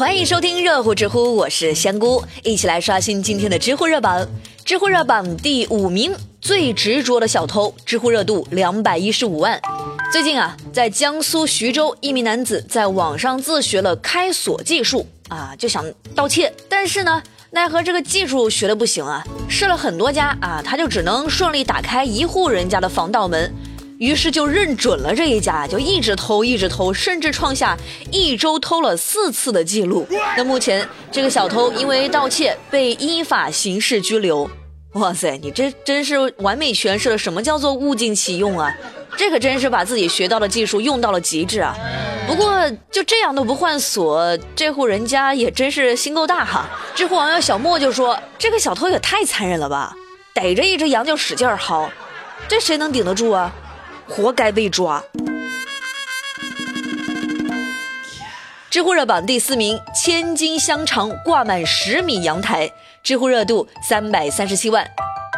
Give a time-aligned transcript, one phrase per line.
[0.00, 4.26] 欢迎收听热乎知乎，我是香菇，一起来刷新今天的知乎热榜。
[4.64, 9.60] 知乎热榜第五名，最执着的小偷，知乎热度两百一十五万。
[10.10, 23.54] 最近啊，在江苏徐州，一名男子在网上自学了开锁技术啊，就想盗窃，但是呢，奈何这个技术学的不行啊，试了很多家啊，他就只能顺利打开一户人家的防盗门。
[24.00, 27.76] 于是就认准了这一家，就一直偷，一直偷，甚至创下
[28.10, 30.08] 一周偷了四次的记录。
[30.38, 34.50] 那目前这个小偷因为盗窃被依法刑事拘留。
[34.94, 38.74] 哇塞，你这真是完美诠释了什么叫做物尽其用啊！
[39.18, 41.76] 这可真是把自己学到的技术用到了极致啊。
[42.26, 42.58] 不过
[42.90, 46.70] 就这样都不换锁，这户人家也真是心够大哈。
[46.94, 49.94] 知乎网友小莫就说：“这个小偷也太残忍了吧，
[50.32, 51.86] 逮着一只羊就使劲薅，
[52.48, 53.52] 这谁能顶得住啊？”
[54.10, 55.02] 活该被抓。
[58.68, 62.70] 知乎热榜第四名，千斤香肠挂满十米阳台，
[63.02, 64.86] 知乎热度三百三十七万。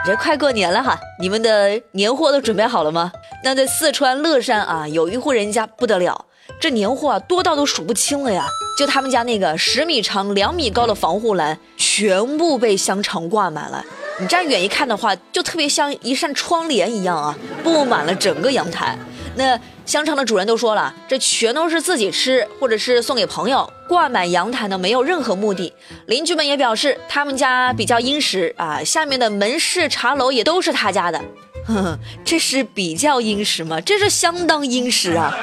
[0.04, 3.12] 这快过年了哈，你们的年货都准备好了吗？
[3.44, 6.24] 那在四川乐山啊，有一户人家不得了，
[6.60, 8.46] 这年货啊多到都数不清了呀。
[8.78, 13.84] 就他们家那个十米长、两米高的防护栏，全部被香肠挂满了。
[14.22, 18.96] 你站远一看的话，就特别像一扇窗帘一样啊，布满了整个阳台。
[19.34, 23.68] 那香肠的主人都说了，这全都是自己吃，或者是送给朋友。
[23.88, 25.72] 挂满阳台呢，没有任何目的。
[26.06, 31.20] 邻居们也表示，他们家比较殷实啊，下面的门市茶楼也都是他家的。
[31.66, 33.80] 呵呵，这是比较殷实吗？
[33.80, 35.36] 这是相当殷实啊！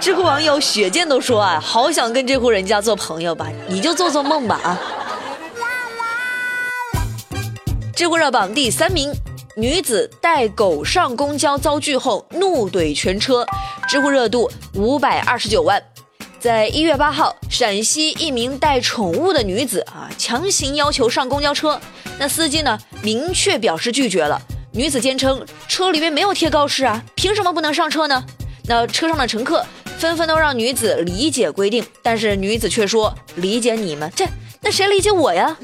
[0.00, 4.80] 知乎网友雪见都说啊，好想跟这户人家做朋友吧，你就做做梦吧啊！
[7.94, 9.12] 知乎热榜第三名，
[9.56, 13.44] 女子带狗上公交遭拒后怒怼全车，
[13.88, 15.82] 知乎热度五百二十九万。
[16.38, 21.78] 在一月八号，陕西一名带宠物的女子啊，强行要求上公交车，
[22.18, 24.40] 那司机呢明确表示拒绝了。
[24.72, 28.24] 女子坚称车里面没有贴告示啊，凭什么不能上车呢？
[28.64, 29.66] 那车上的乘客
[29.98, 34.24] 纷纷都让女子理解规定，但是女子却说理解你们这。
[34.62, 35.56] 那谁理解我呀？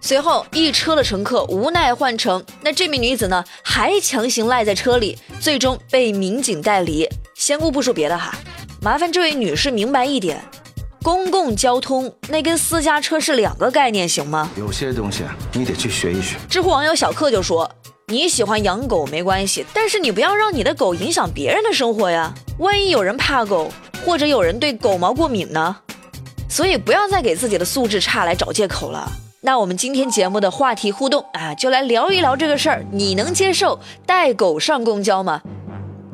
[0.00, 7.08] 随后，一车的乘客无奈换乘，那这名女子呢，还强行赖在车里，最终被民警带离。
[7.34, 8.34] 先姑不说别的哈，
[8.82, 10.42] 麻烦这位女士明白一点，
[11.04, 14.50] 公共交通那跟私家车是两个概念，行吗？
[14.56, 16.36] 有些东西你得去学一学。
[16.50, 17.70] 知乎网友小克就说
[18.08, 22.34] ：“你喜欢养狗没关系，但是你不要让你的狗影响别人的生活呀。
[22.58, 23.70] 万一有人怕狗，
[24.04, 25.76] 或者有人对狗毛过敏呢？”
[26.56, 29.06] 所以不要再给自己的素质差来找借口了。
[29.42, 32.82] 那我们今天节目的话题互动啊，就来聊一聊这个事儿。
[32.92, 35.42] 你能接受带狗上公交吗？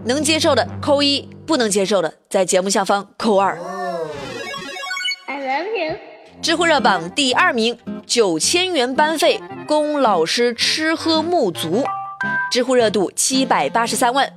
[0.04, 3.56] 能接受的扣一，不能接受的在节目下方扣二。
[5.26, 5.96] I love you。
[6.42, 11.84] 知乎热榜第二名，九千元班费供老师吃喝沐足，
[12.50, 14.28] 知乎热度七百八十三万。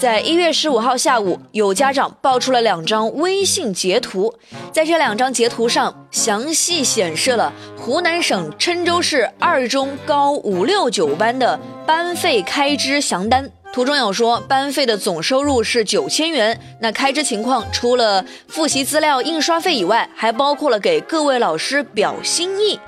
[0.00, 4.32] 在一月十五号下午，有家长爆出了两张微信截图，
[4.72, 13.50] 在这两张截图上，详细显示了湖南省郴州市二中高五六九班的班费开支详单。
[13.74, 22.80] 图中有说，班费的总收入是九千元，那开支情况除了复习资料印刷费以外，还包括了给各位老师表心意，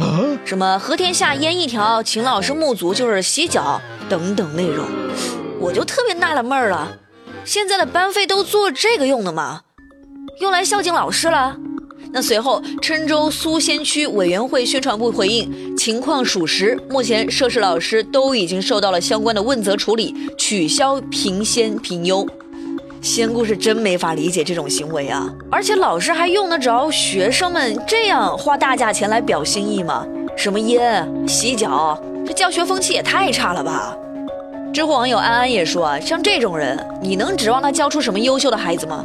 [0.47, 3.78] 什么和田下烟一条，请老师沐足就是洗脚
[4.09, 4.87] 等等内容。
[5.61, 6.91] 我就特别纳了闷儿了，
[7.44, 9.62] 现在的班费都做这个用的吗？
[10.41, 11.56] 用来孝敬老师了？
[12.12, 22.26] 那随后，郴州苏仙区委员会宣传部回应，情况属实，目前涉事老师都已经受到了相关的问责处理，取消评先评优。
[23.00, 25.28] 仙姑是真没法理解这种行为啊！
[25.50, 30.06] 而且老师还用得着学生们这样花大价钱来表心意吗？
[30.36, 33.97] 什么烟、洗脚，这教学风气也太差了吧！
[34.72, 39.05] 知乎网友安安也说啊，像这种人，你能指望他教出什么优秀的孩子吗？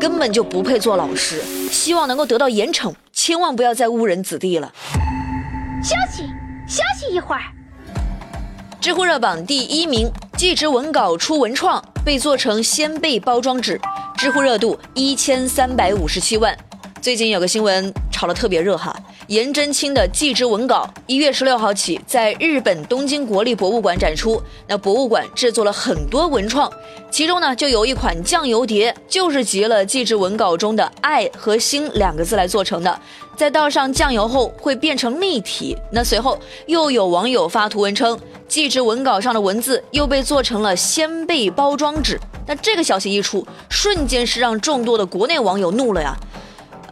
[0.00, 1.42] 根本就不配做老师。
[1.70, 4.72] 希望能够得到严惩，千万不要再误人子弟了。
[5.82, 6.22] 休息，
[6.66, 7.42] 休息一会儿。
[8.80, 13.78] 知乎热榜第一名，记职文稿出文创被做成鲜贝包装纸，
[14.16, 16.56] 知乎热度一千三百五十七万。
[17.02, 17.92] 最近有个新闻。
[18.22, 18.96] 炒得特别热哈！
[19.28, 24.42] 颜真卿的祭侄文稿一月十六号起在日本东京国立博物馆展出。
[24.66, 26.70] 那博物馆制作了很多文创，
[27.10, 33.00] 其中呢就有一款酱油碟，就是集了祭侄文稿中的“爱”和“心”两个字来做成的。
[33.36, 35.76] 在倒上酱油后会变成立体。
[35.90, 42.18] 那随后又有网友发图文称，祭侄文稿上的文字又被做成了鲜贝包装纸。
[42.46, 46.14] 那这个消息一出，瞬间是让众多的国内网友怒了呀！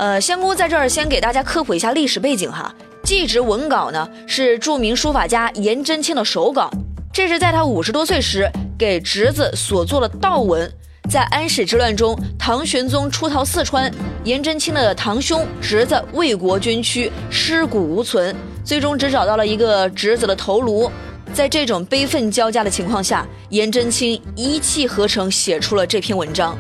[0.01, 2.75] 呃，仙姑在这儿先给大家科普一下历史背景哈。
[3.03, 6.71] 祭侄文稿呢是著名书法家颜真卿的手稿，
[7.13, 10.73] 这是在他五十多岁时给侄子所做的悼文。
[11.11, 13.93] 在安史之乱中，唐玄宗出逃四川，
[14.25, 20.91] 颜真卿的堂兄侄子为国捐躯，尸骨无存，最终只找到了一个侄子的头颅。
[21.35, 26.57] 在这种悲愤交加的情况下，颜真卿一气呵成写出了这篇文章。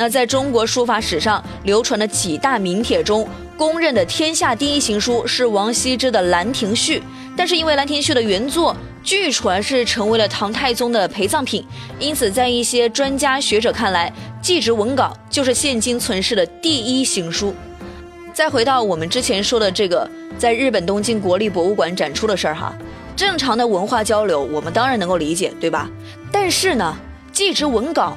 [0.00, 6.98] 那在中国书法史上流传的几大名帖中，公认的天下第一行书是王羲之的《兰亭序》，
[7.36, 11.62] 但是因为《兰亭序》的原作据传是成为了唐太宗的陪葬品，
[11.98, 14.10] 因此在一些专家学者看来，
[14.42, 17.54] 《祭侄文稿》就是现今存世的第一行书。
[18.32, 22.74] 再回到我们之前说的这个在日本东京国立博物馆展出的事儿哈，
[23.14, 25.90] 正常的文化交流我们当然能够理解，对吧？
[26.32, 26.96] 但是呢，
[27.36, 28.16] 《祭侄文稿》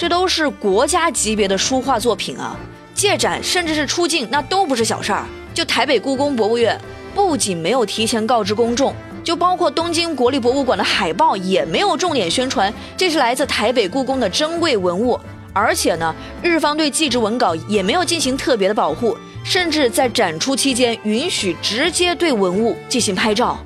[0.00, 2.56] 这都是国家级别的书画作品啊。
[2.94, 5.26] 借展甚至是出境，那都不是小事儿。
[5.52, 6.80] 就台北故宫博物院，
[7.14, 15.20] 不仅没有提前告知公众，就包括东京国立博物馆的海报也没有重点宣传这是来自台北故宫的珍贵文物。
[15.52, 19.14] 而且呢，日方对祭侄文稿也没有进行特别的保护，
[19.44, 23.58] 甚至在展出期间允许直接对文物进行拍照。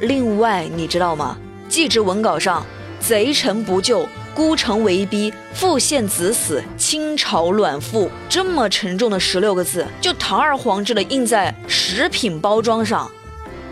[0.00, 1.38] 另外，你知道吗？
[1.66, 2.62] 祭侄文稿上
[3.00, 4.06] “贼臣不救”。
[4.34, 13.10] 孤城为逼，父献子死，倾巢卵腹，这么沉重的十六个字，就堂而皇之的印在食品包装上，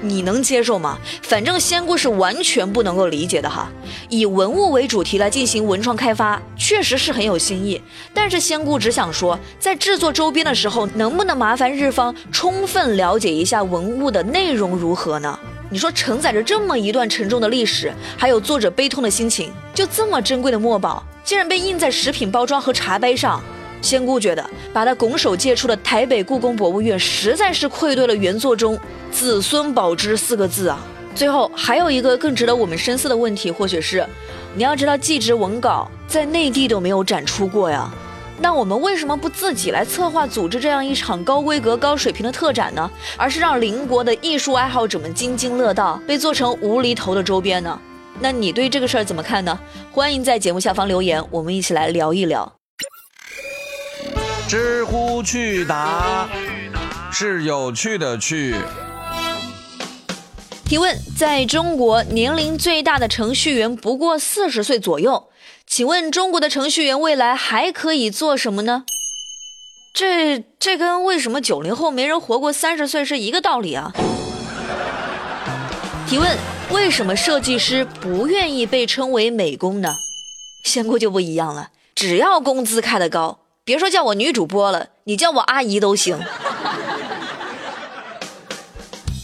[0.03, 0.99] 你能接受吗？
[1.23, 3.71] 反正仙姑是完全不能够理解的哈。
[4.11, 7.81] 以文物为主题来进行文创开发，确实是很有新意。
[8.13, 15.39] 但是仙姑只想说，在制作周边的时候，能不能麻烦日方充分了解一下文物的内容如何呢？
[15.73, 23.41] 你说承载着这么一段沉重的历史，还有作者悲痛的心情，就这么珍贵的墨宝，竟然被印在食品包装和茶杯上。
[23.81, 28.77] 仙姑觉得把它拱手借出的台北故宫博物院，实在是愧对了原作中
[29.13, 30.85] “子孙保之”四个字啊。
[31.15, 34.05] 最后还有一个更值得我们深思的问题，或许是，
[34.57, 37.89] 你要知道祭侄文稿在内地都没有展出过呀。
[38.43, 42.91] 那我们为什么不自己来策划组织这样一场高规格、高水平的特展呢？
[43.19, 47.79] 而是让邻国的艺术爱好者们津津乐道，被做成无厘头的周边呢？
[48.19, 49.61] 那你对这个事儿怎么看呢？
[49.93, 52.51] 欢迎在节目下方留言，我们一起来聊一聊。
[54.49, 56.27] 知乎趣答
[57.13, 58.55] 是有趣的趣。
[60.71, 65.25] 提问：在中国，年龄最大的程序员不过四十岁左右。
[65.67, 68.85] 请问中国的程序员未来还可以做什么呢？
[69.93, 73.93] 这这跟为什么九零后没人活过三十岁是一个道理啊！
[76.09, 76.39] 提问：
[76.71, 79.97] 为什么设计师不愿意被称为美工呢？
[80.65, 86.21] 仙姑就不一样了，只要工资开得高，别说叫我女主播了，你叫我阿姨都行。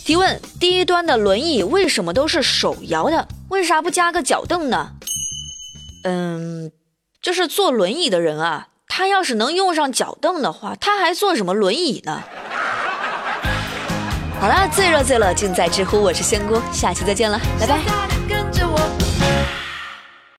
[0.07, 3.27] 提问：低端的轮椅为什么都是手摇的？
[3.49, 4.93] 为啥不加个脚凳呢？
[6.05, 6.71] 嗯，
[7.21, 12.23] 就是坐轮椅的人啊，他要是能用上脚凳的话，他还坐什么轮椅呢？
[14.41, 18.06] 好了，最热最乐尽在知乎，我是仙姑，下期再见了，拜拜。